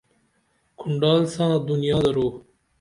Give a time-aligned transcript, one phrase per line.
[0.79, 2.27] کُھنڈال ساں دنیا درو